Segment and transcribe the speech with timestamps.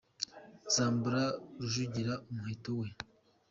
[0.75, 1.23] zambura
[1.59, 2.87] Rujugira umuheto we.